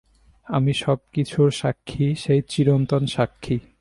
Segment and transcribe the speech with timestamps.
[0.47, 3.57] আমি সব কিছুর সাক্ষী, সেই চিরন্তন সাক্ষী।